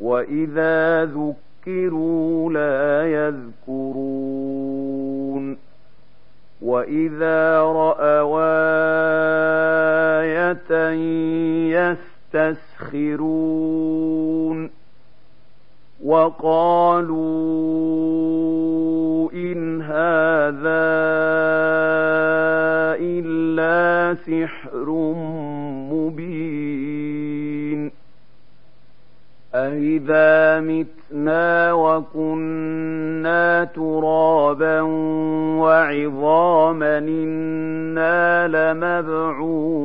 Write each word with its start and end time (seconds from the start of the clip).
وإذا 0.00 1.04
ذكروا 1.04 2.52
لا 2.52 3.06
يذكرون 3.06 4.54
وإذا 6.62 7.60
رأوا 7.60 8.40
آية 10.20 10.90
يستسخرون 12.34 14.03
وقالوا 16.04 17.32
إن 19.32 19.82
هذا 19.82 20.84
إلا 23.00 24.14
سحر 24.14 24.90
مبين. 25.92 27.90
أإذا 29.54 30.60
متنا 30.60 31.72
وكنا 31.72 33.64
ترابا 33.64 34.80
وعظاما 35.60 36.98
إنا 36.98 38.48
لمبعوثون. 38.48 39.84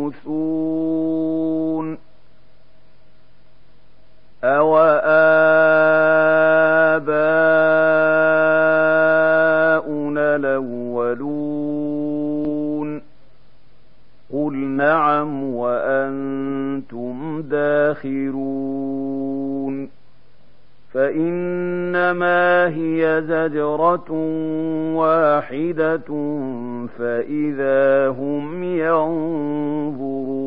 أوآباؤنا 4.43 5.45
الأولون 10.35 11.89
قل 14.33 14.53
نعم 14.55 15.43
وأنتم 15.43 17.41
داخرون 17.41 18.59
فإنما 20.93 22.67
هي 22.67 23.21
زجرة 23.27 24.11
واحدة 24.95 26.07
فإذا 26.97 28.07
هم 28.07 28.63
ينظرون 28.63 30.39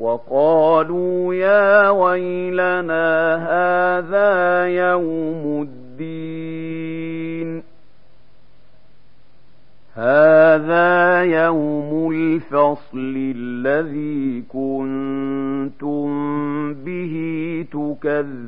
وقالوا 0.00 1.34
يا 1.34 1.90
ويلنا 1.90 3.36
هذا 3.36 4.66
يوم 4.66 5.62
الدين. 5.62 7.62
هذا 9.94 11.22
يوم 11.22 12.12
الفصل 12.12 13.34
الذي 13.36 14.42
كنتم 14.48 16.08
به 16.74 17.14
تكذبون. 17.72 18.40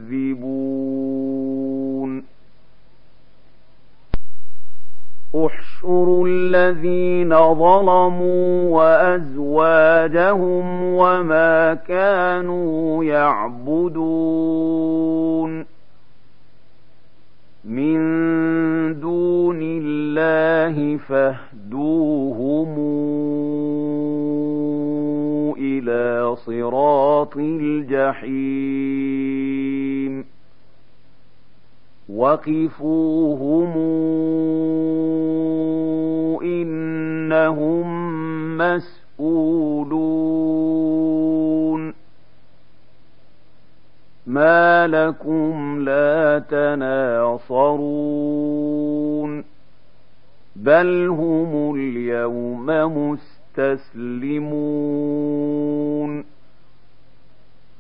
احشروا 5.35 6.29
الذين 6.29 7.31
ظلموا 7.55 8.71
وازواجهم 8.79 10.65
وما 10.83 11.75
كانوا 11.75 13.05
يعبدون 13.05 14.53
من 17.65 17.99
دون 19.01 19.59
الله 19.63 20.97
فاهدوهم 20.97 22.79
إلى 25.59 26.37
صراط 26.37 27.37
الجحيم 27.37 28.73
وقفوهم 32.15 33.73
انهم 36.43 37.89
مسئولون 38.59 39.83
ما 44.27 44.87
لكم 44.87 45.81
لا 45.81 46.39
تناصرون 46.39 47.93
بل 50.57 51.07
هم 51.09 51.75
اليوم 51.75 52.67
مستسلمون 53.57 54.53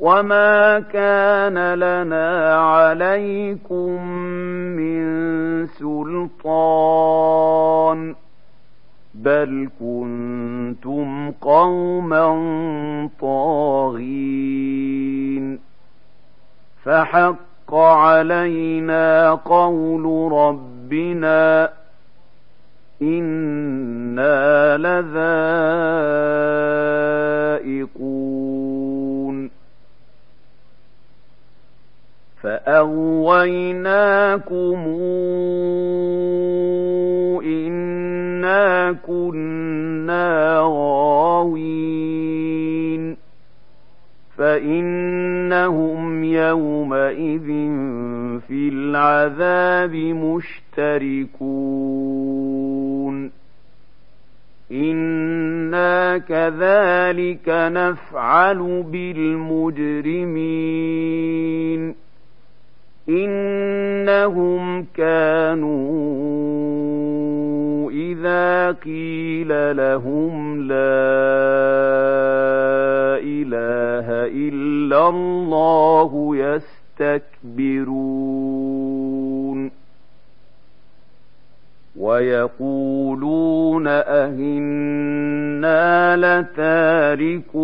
وما 0.00 0.80
كان 0.80 1.74
لنا 1.74 2.54
عليكم 2.54 4.06
من 4.76 5.00
سلطان 6.86 8.14
بل 9.14 9.68
كنتم 9.80 11.30
قوما 11.30 12.28
طاغين 13.20 14.70
فحق 16.84 17.74
علينا 17.74 19.30
قول 19.34 20.32
ربنا 20.32 21.70
أنا 23.02 24.76
لذائقون 27.60 28.49
فاغويناكم 32.42 34.00
انا 37.44 38.92
كنا 38.92 40.60
غاوين 40.62 42.00
فانهم 44.36 46.24
يومئذ 46.24 47.46
في 48.48 48.68
العذاب 48.68 49.94
مشتركون 50.74 51.70
أنا 54.72 56.18
كذلك 56.18 57.48
نفعل 57.48 58.82
بالمجرمين 58.82 59.70
إنهم 63.10 64.86
كانوا 64.96 66.30
إذا 67.90 68.72
قيل 68.72 69.76
لهم 69.76 70.60
لا 70.62 70.74
إله 73.18 74.06
إلا 74.48 75.08
الله 75.08 76.36
يستكبرون 77.00 78.10
ويقولون 81.96 83.86
أهنا 83.88 84.96
لتاركوا 86.16 87.60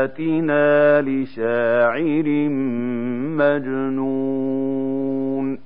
آلهتنا 0.00 1.00
لشاعر 1.00 2.28
مجنون 3.40 5.58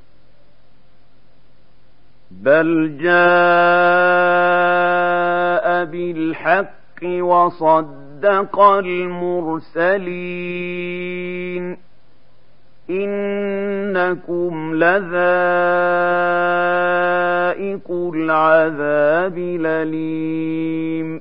بل 2.31 2.97
جاء 3.01 3.15
بالحق 5.85 7.05
وصدق 7.05 8.61
المرسلين 8.61 10.05
إنكم 12.91 14.75
لذائق 14.75 15.05
العذاب 18.15 19.39
لليم 19.39 21.21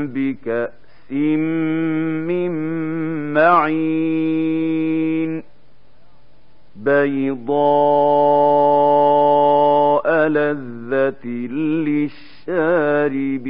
بكأس 0.08 1.12
من 1.12 2.52
معين 3.34 5.44
بيضاء 6.76 7.56
لذة 10.28 11.28
للشاربين 12.48 13.46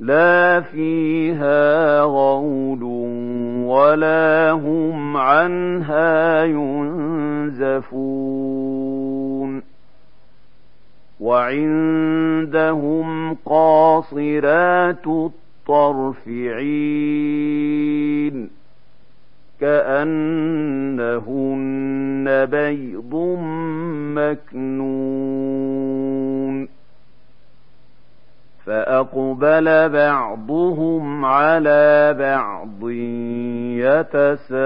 لا 0.00 0.60
فيها 0.60 2.00
غول 2.02 2.82
ولا 3.66 4.50
هم 4.50 5.16
عنها 5.16 6.44
ينزفون 6.44 8.16
وعندهم 11.20 13.06
قاصرات 13.34 15.06
الطرف 15.06 16.28
عين 16.28 17.76
كأنهن 19.60 20.46
بيض 22.44 23.14
مكنون. 24.16 25.76
فأقبل 28.66 29.88
بعضهم 29.88 31.24
على 31.24 32.16
بعض 32.18 32.90
يتساءلون. 33.80 34.56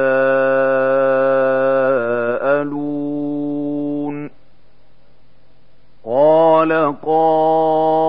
قال 6.04 6.72
قائل 7.02 7.99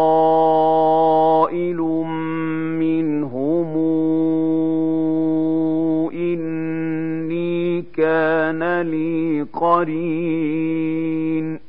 كان 7.96 8.82
لي 8.82 9.46
قرين. 9.54 11.60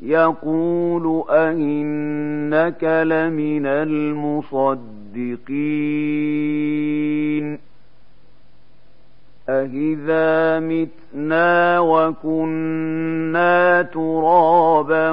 يقول 0.00 1.24
أئنك 1.30 2.84
لمن 2.84 3.66
المصدقين. 3.66 5.32
أهذا 9.48 10.60
متنا 10.60 11.80
وكنا 11.80 13.82
ترابا 13.82 15.10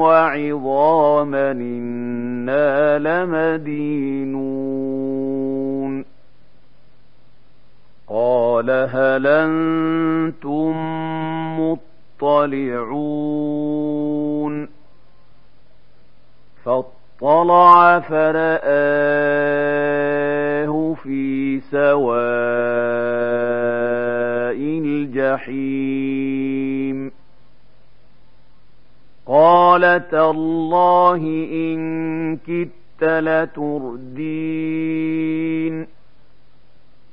وعظاما 0.00 1.50
إنا 1.50 2.98
لمدينون. 2.98 4.91
قال 8.12 8.70
هل 8.70 9.26
أنتم 9.26 10.72
مطلعون 12.20 13.22
فاطلع 16.64 18.00
فرآه 18.00 18.52
في 21.02 21.60
سواء 21.60 22.02
الجحيم 24.84 26.32
قال 29.26 30.08
تالله 30.10 31.16
إن 31.52 32.36
كدت 32.36 33.04
لتردين 33.04 34.62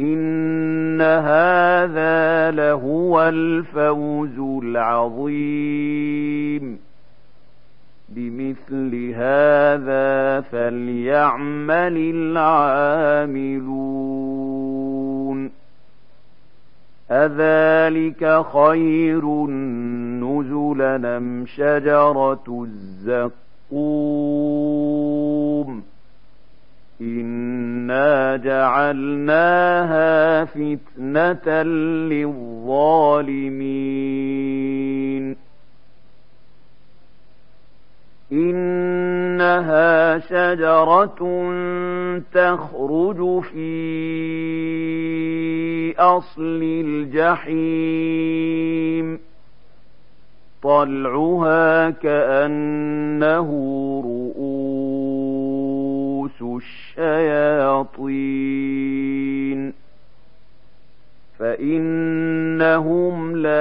إن 0.00 1.00
هذا 1.00 2.50
لهو 2.50 3.28
الفوز 3.28 4.38
العظيم 4.64 6.10
بمثل 8.08 9.12
هذا 9.14 10.40
فليعمل 10.40 11.96
العاملون 11.96 13.60
أذلك 17.10 18.44
خير 18.52 19.46
نزلا 20.20 21.16
أم 21.16 21.46
شجرة 21.46 22.66
الزقوم 22.68 23.40
إنا 27.00 28.36
جعلناها 28.36 30.00
فتنة 30.44 31.62
للظالمين 32.12 33.20
إنها 38.32 40.18
شجرة 40.18 41.18
تخرج 42.32 43.42
في 43.42 43.70
أصل 45.98 46.62
الجحيم 46.84 48.10
طلعها 50.62 51.90
كأنه 51.90 53.48
رؤوس 54.04 54.39
الشياطين 57.90 58.60
فإنهم 61.38 63.36
لآكلون 63.36 63.60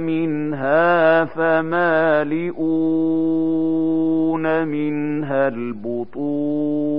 منها 0.00 1.24
فمالئون 1.24 2.60
منها 4.68 5.48
البطون 5.48 6.90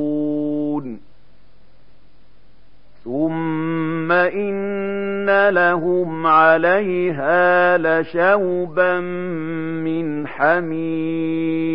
ثم 3.03 4.11
إن 4.11 5.49
لهم 5.49 6.27
عليها 6.27 7.77
لشوبا 7.77 8.99
من 8.99 10.27
حميم 10.27 11.71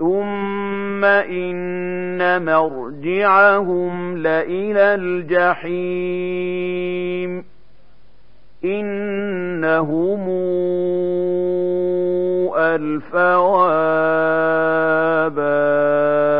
ثم 0.00 1.04
إن 1.04 2.44
مرجعهم 2.44 4.16
لإلى 4.18 4.94
الجحيم 4.94 6.50
إنهم 8.64 10.26
ألفوا 12.56 13.68
آباءهم 15.26 16.39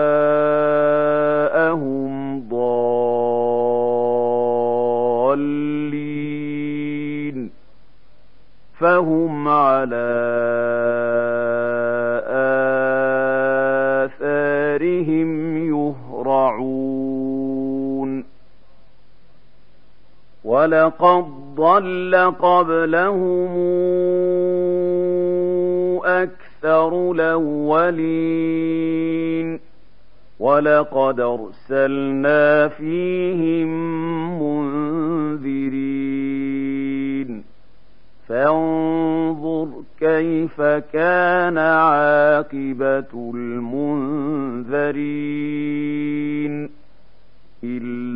ولقد 20.71 21.25
ضل 21.55 22.15
قبلهم 22.39 23.51
أكثر 26.05 27.13
الأولين 27.13 28.41
ولقد 30.41 31.21
أرسلنا 31.21 32.69
فيهم 32.69 33.69
منذرين 34.43 35.81
فانظر 38.29 39.69
كيف 40.01 40.61
كان 40.93 41.59
عاقبة 41.59 43.33
المنذرين 43.35 44.41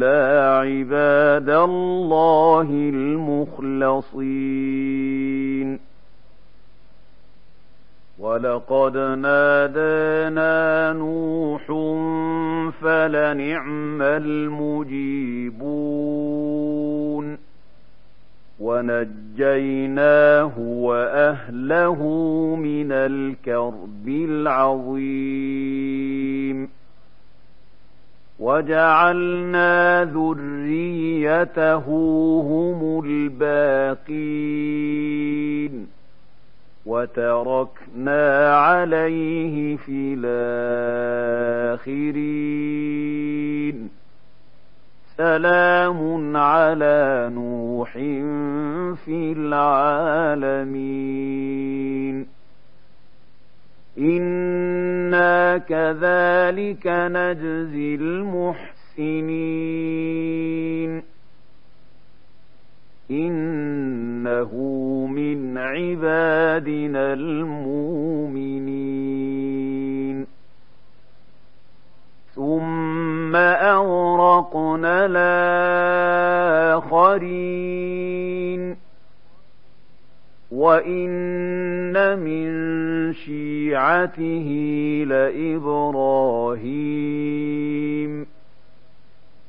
إلا 0.03 0.59
عباد 0.59 1.51
الله 1.51 2.69
المخلصين. 2.71 4.35
ولقد 8.19 8.97
نادانا 8.97 10.93
نوح 10.93 11.67
فلنعم 12.83 14.03
المجيبون. 14.03 14.85
ونجيناه 18.61 20.59
واهله 20.59 22.03
من 22.57 22.93
الكرب 22.93 24.09
العظيم. 24.09 24.95
وجعلنا 28.45 30.05
ذريته 30.05 31.85
هم 32.49 33.01
الباقين 34.05 35.87
وتركنا 36.87 38.57
عليه 38.57 39.77
في 39.77 40.15
الآخرين 41.75 43.89
سلام 45.17 46.37
على 46.37 47.31
نوح 47.35 47.93
في 49.05 49.33
العالمين 49.37 50.65
أنا 53.99 55.59
كذلك 55.59 56.87
نجزي 56.87 57.95
المحسنين 57.95 58.65
انه 63.11 64.51
من 65.11 65.59
عبادنا 65.59 67.13
المؤمنين 67.13 68.75
ثم 72.35 73.37
اغرقنا 73.37 75.07
الاخرين 76.75 78.77
وان 80.51 81.11
من 82.19 83.13
شيعته 83.13 84.49
لإبراهيم. 85.09 85.95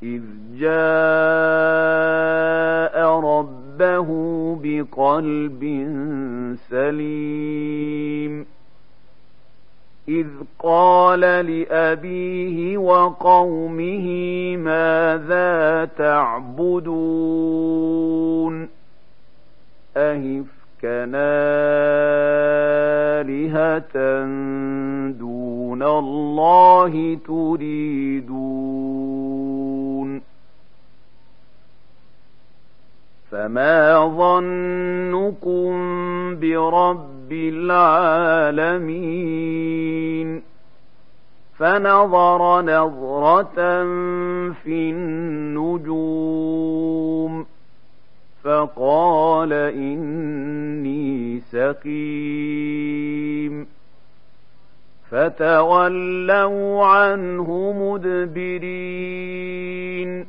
إذ 0.04 0.22
جاء 0.60 0.76
ربه 3.20 4.10
بقلب 4.64 5.64
سليم. 6.70 8.46
إذ 10.10 10.28
قال 10.60 11.20
لأبيه 11.20 12.78
وقومه 12.78 14.08
ماذا 14.58 15.86
تعبدون؟ 15.98 17.16
أهفكنا 19.98 20.65
آلهة 23.26 23.96
دون 25.12 25.84
الله 25.84 27.18
تريدون 27.28 28.66
فما 33.32 34.06
ظنكم 34.18 35.72
برب 36.40 37.32
العالمين 37.32 39.06
فنظر 41.58 42.62
نظره 42.62 43.84
في 44.64 44.90
النجوم 44.92 46.26
فقال 48.46 49.54
إني 49.54 51.42
سقيم. 51.52 53.68
فتولوا 55.12 56.86
عنه 56.86 57.74
مدبرين. 57.78 60.26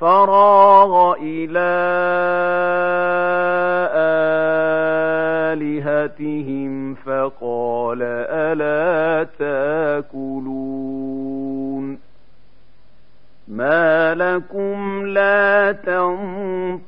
فراغ 0.00 1.14
إلى 1.22 1.76
آلهتهم 5.52 6.94
فقال 6.94 7.98
ألا 8.02 9.26
تأكلون. 9.38 11.75
ما 13.48 14.14
لكم 14.14 15.06
لا 15.06 15.72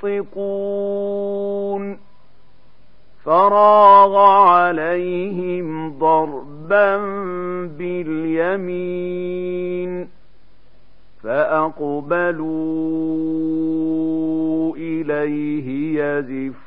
تنطقون 0.05 1.99
فراغ 3.25 4.17
عليهم 4.49 5.99
ضربا 5.99 6.97
باليمين 7.79 9.29
فأقبلوا 11.23 12.49
إليه 14.77 16.00
يزفون 16.03 16.59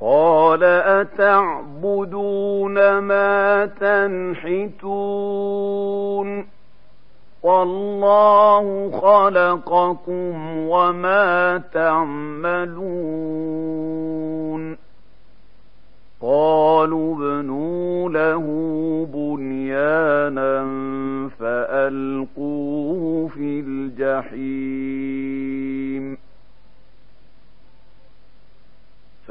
قال 0.00 0.64
أتعبدون 0.64 1.63
ما 3.00 3.66
تنحتون 3.66 5.34
والله 7.42 8.90
خلقكم 8.90 10.58
وما 10.68 11.58
تعملون 11.72 13.14
قالوا 16.20 17.14
ابنوا 17.14 18.10
له 18.10 18.46
بنيانا 19.14 20.64
فألقوه 21.38 23.28
في 23.28 23.60
الجحيم 23.60 25.04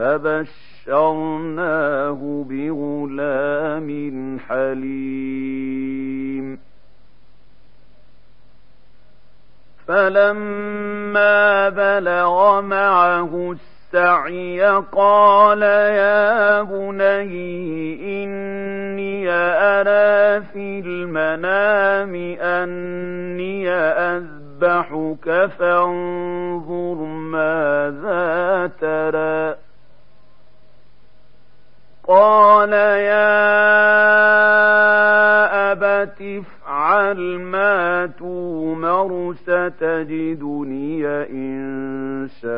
فبشرناه 0.00 2.20
بغلام 2.48 3.88
حليم. 4.48 6.46
فلما 9.88 11.68
بلغ 11.68 12.60
معه 12.60 13.52
السعي 13.52 14.62
قال 14.92 15.62
يا 15.62 16.62
بني 16.62 18.24
إني 18.24 19.30
أرى 19.30 20.40
في 20.40 20.80
المنام 20.80 22.14
أني 22.40 23.70
أذبحك 23.70 25.50
فانظر 25.58 26.94
ماذا 27.04 28.70
ترى. 28.80 29.69
قال 32.10 32.72
يا 32.72 33.30
أبت 35.72 36.18
افعل 36.20 37.38
ما 37.38 38.06
تومر 38.18 39.34
ستجدني 39.46 41.06
إن 41.06 42.28
شاء 42.42 42.50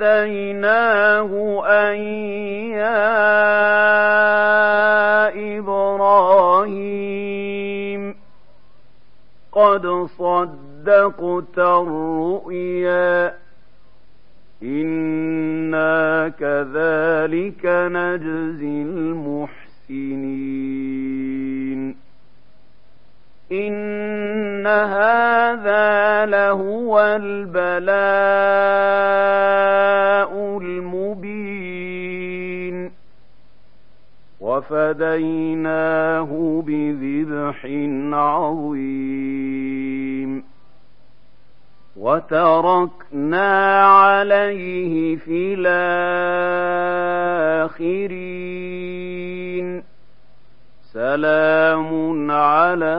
وناديناه 0.00 0.40
أن 1.66 1.96
يا 2.72 3.18
إبراهيم 5.58 7.00
قد 9.52 9.86
صدقت 10.18 11.58
الرؤيا 11.58 13.34
إنا 14.62 16.28
كذلك 16.28 17.66
نجزي 17.66 18.82
المحسنين 18.82 19.70
إن 23.52 24.66
هذا 24.66 26.26
لهو 26.26 27.00
البلاء 27.00 27.90
المبين 30.58 31.80
وفديناه 34.40 36.30
بذبح 36.66 37.66
عظيم 38.12 39.50
وتركنا 41.96 43.84
عليه 43.84 45.16
في 45.16 45.54
الآخرين 47.58 48.20
سلام 51.10 52.30
على 52.30 52.96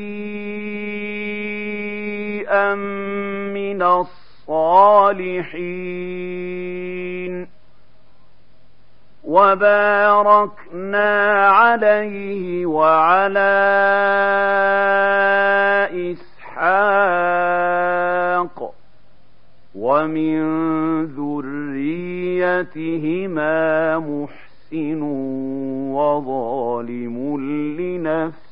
من 3.55 3.83
الصالحين. 3.83 5.38
وباركنا 9.25 11.11
عليه 11.49 12.66
وعلى 12.66 13.59
إسحاق 16.59 17.38
ومن 19.75 20.38
ذريتهما 21.05 21.88
محسن 23.99 25.03
وظالم 25.92 27.16
لنفسه. 27.81 28.48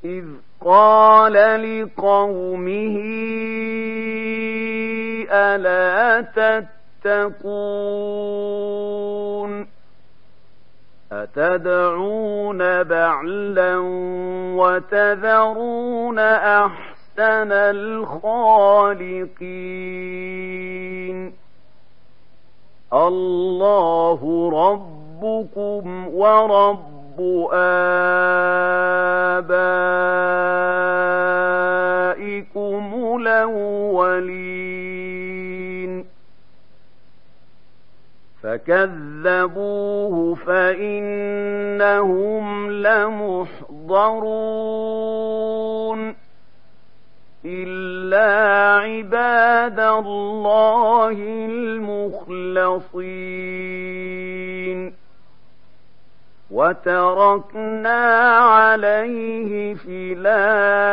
إذ 0.06 0.26
قال 0.66 1.34
لقومه 1.34 2.98
ألا 5.32 6.22
تتقون؟ 7.02 7.42
أتدعون 11.12 12.84
بعلا 12.84 13.78
وتذرون 14.58 16.20
أحسن 16.20 17.52
الخالقين 17.52 18.72
الله 22.94 24.50
ربكم 24.54 26.08
ورب 26.08 27.20
آبائكم 27.54 28.02
الأولين 33.22 34.71
فكذبوه 38.44 40.36
فإنهم 40.36 41.52
لمحضرون 42.72 44.22
إلا 47.46 48.30
عباد 48.82 49.80
الله 49.80 51.12
المخلصين 51.50 52.82
وتركنا 56.52 58.28
عليه 58.38 59.74
في 59.74 60.14
الآخرين 60.14 60.92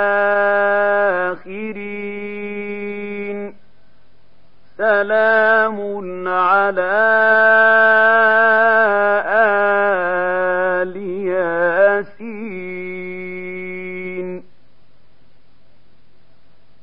سلام 4.79 5.79
على 6.29 6.93
آل 10.83 10.97
ياسين. 11.27 12.39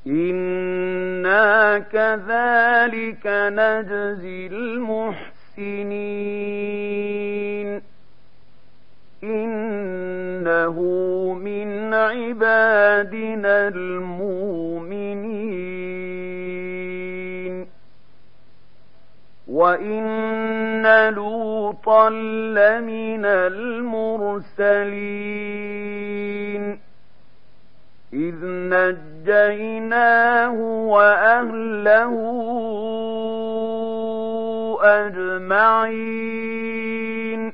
إنا 0.08 1.80
كذلك 1.80 3.24
نجزي 3.26 4.48
المحسنين. 4.48 5.76
إنه 9.24 10.78
من 11.34 11.94
عبادنا 11.94 13.68
المؤمنين. 13.68 14.65
وإن 19.56 20.84
لوطا 21.14 22.10
لمن 22.10 23.26
المرسلين 23.26 24.46
إذ 28.14 28.36
نجيناه 28.44 30.52
وأهله 30.88 32.14
أجمعين 35.86 37.54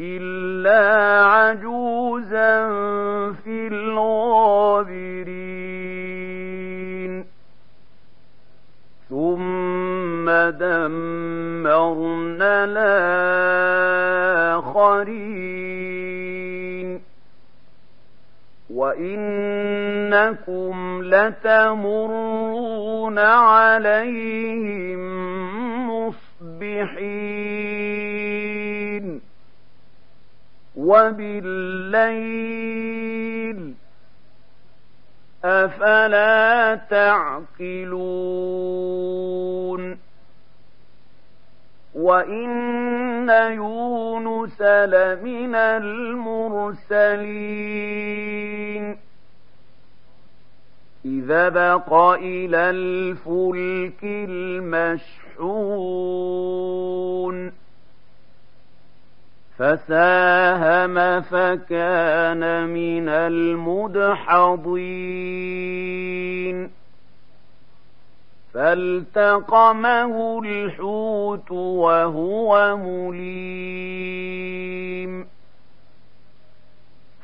إلا 0.00 0.82
عجوزا 1.26 2.68
في 3.44 3.68
الغابرين 3.68 5.40
ثم 9.10 9.79
دمرنا 10.50 12.66
الآخرين 14.74 17.00
وإنكم 18.70 20.74
لتمرون 21.04 22.38
عليهم 23.18 25.00
مصبحين 25.90 26.90
وبالليل 30.76 32.20
أفلا 35.44 36.74
تعقلون 36.90 38.00
وإن 41.94 43.28
يونس 43.28 44.62
لمن 44.62 45.54
المرسلين 45.54 47.10
إذا 51.04 51.48
بق 51.48 51.92
إلى 52.12 52.70
الفلك 52.70 54.04
المشحون 54.04 55.50
فساهم 59.58 61.20
فكان 61.20 62.68
من 62.68 63.08
المدحضين 63.08 64.00
فالتقمه 68.54 70.40
الحوت 70.44 71.50
وهو 71.50 72.76
مليم 72.76 73.60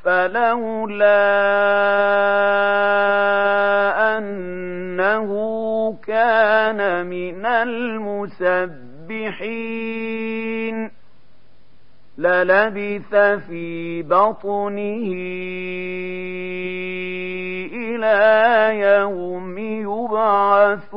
فلولا 0.05 1.27
انه 4.19 5.29
كان 6.07 7.07
من 7.07 7.47
المسبحين 7.47 8.77
للبث 12.19 13.15
في 13.49 14.03
بطنه 14.03 15.07
إلى 17.97 18.81
يوم 18.81 19.59
يبعثون. 19.59 20.97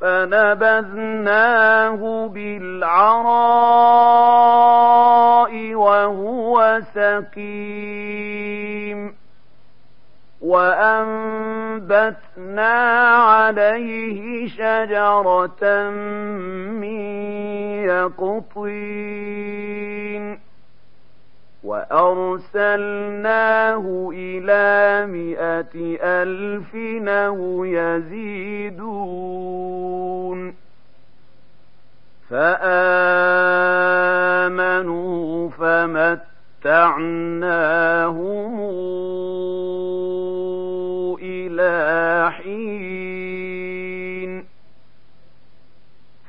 فنبذناه 0.00 2.28
بالعراء 2.28 3.34
وهو 5.74 6.80
سقيم. 6.94 9.16
وأنبتنا 10.40 12.72
عليه 13.16 14.48
شجرة 14.48 15.90
من 16.70 17.00
يقطين. 17.84 19.26
وأرسلناه 22.56 23.34
إلى 24.14 25.06
مائة 25.06 25.74
ألف 26.02 26.74
أو 27.08 27.64
يزيدون 27.64 29.26
فآمنوا 32.30 33.76
فمتعناهم 35.50 37.06
إلى 41.22 42.30
حين 42.32 43.66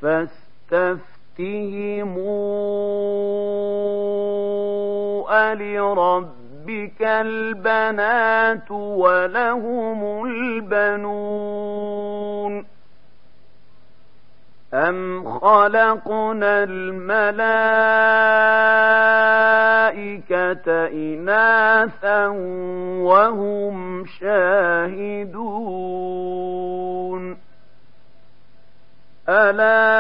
فاستفتهموا 0.02 0.97
ألربك 5.62 7.02
البنات 7.02 8.72
ولهم 8.72 10.26
البنون 10.26 11.98
أم 14.74 15.30
خلقنا 15.39 16.63
الملائكة 16.63 17.28
إناثا 20.88 22.28
وهم 23.04 24.06
شاهدون 24.06 25.67
ألا 29.30 29.98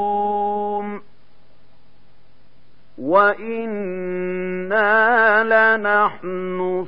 وإنا 3.11 5.03
لنحن 5.43 6.87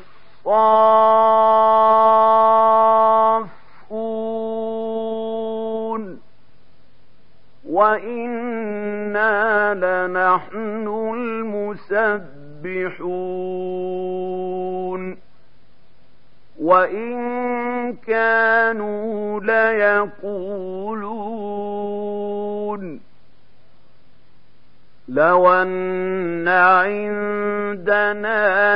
الصافون 5.24 6.20
وإنا 7.70 9.74
لنحن 9.74 10.88
المسبحون 11.14 12.04
وإن 16.62 17.94
كانوا 18.08 19.40
ليقولون 19.40 21.04
لو 25.08 25.52
أن 25.52 26.48
عندنا 26.48 28.04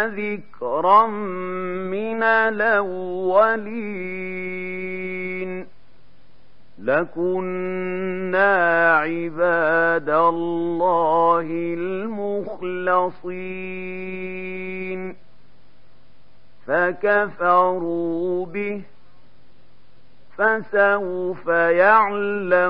ذكرا 0.07 1.07
من 1.07 2.23
الأولين 2.23 3.77
لكنا 6.79 8.53
عباد 8.97 10.09
الله 10.09 11.47
المخلصين 11.77 12.37
مخلصين 13.77 15.15
فكفروا 16.67 18.45
به 18.45 18.81
فسوف 20.37 21.47
يعلمون 21.47 22.67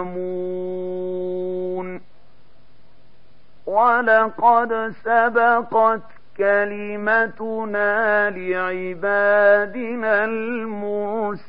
ولقد 3.68 4.94
سبقت 5.04 6.02
كلمتنا 6.38 8.30
لعبادنا 8.30 10.26
المرسلين. 10.26 11.48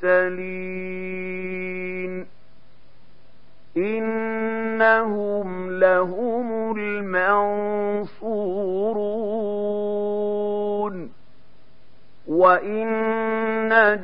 إنهم 3.76 5.80
لهم 5.80 6.76
المنصورون. 6.78 8.38
وإن 12.28 12.88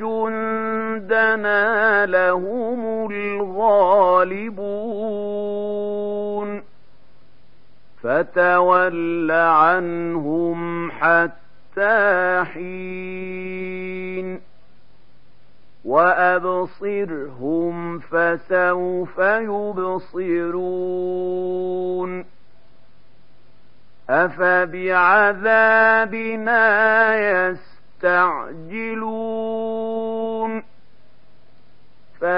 جندنا 0.01 2.05
لهم 2.05 3.11
الغالبون. 3.11 5.64
فتول 8.05 9.31
عنهم 9.31 10.91
حتى 10.91 12.43
حين 12.53 14.41
وأبصرهم 15.85 17.73
فسوف 17.99 19.19
يبصرون 19.19 20.65
أفبعذابنا 24.09 25.55
يستعجلون 27.49 28.65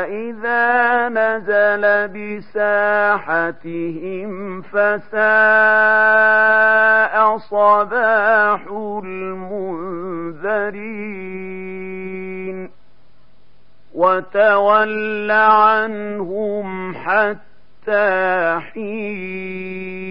فإذا 0.08 1.10
نزل 1.10 1.84
بساحتهم 2.48 3.82
فساء 4.62 5.18
صباح 7.38 8.62
المنذرين 9.04 9.78
وتول 13.96 15.32
عنهم 15.32 16.96
حتى 16.96 18.60
حين 18.74 20.08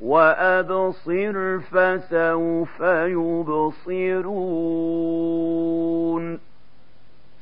وأبصر 0.00 1.58
فسوف 1.58 2.80
يبصرون 2.80 4.38